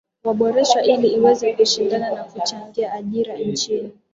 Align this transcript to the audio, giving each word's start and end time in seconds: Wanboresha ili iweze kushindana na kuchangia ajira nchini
Wanboresha 0.23 0.81
ili 0.83 1.07
iweze 1.07 1.53
kushindana 1.53 2.11
na 2.11 2.23
kuchangia 2.23 2.93
ajira 2.93 3.35
nchini 3.37 3.91